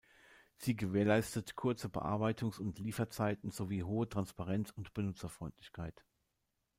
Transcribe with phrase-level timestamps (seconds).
[0.57, 6.03] Sie gewährleistet kurze Bearbeitungs- und Lieferzeiten sowie hohe Transparenz und Benutzerfreundlichkeit.